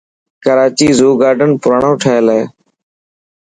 [0.43, 2.43] ڪراچي زو گارڊن پراڻو ٺهيل هي.